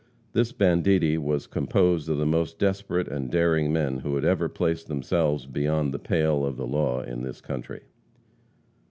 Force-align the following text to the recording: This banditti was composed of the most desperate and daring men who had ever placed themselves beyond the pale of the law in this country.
This 0.33 0.51
banditti 0.51 1.19
was 1.19 1.45
composed 1.45 2.09
of 2.09 2.17
the 2.17 2.25
most 2.25 2.57
desperate 2.57 3.07
and 3.07 3.29
daring 3.29 3.71
men 3.71 3.99
who 3.99 4.15
had 4.15 4.25
ever 4.25 4.49
placed 4.49 4.87
themselves 4.87 5.45
beyond 5.45 5.93
the 5.93 5.99
pale 5.99 6.43
of 6.43 6.57
the 6.57 6.65
law 6.65 7.01
in 7.01 7.21
this 7.21 7.39
country. 7.39 7.81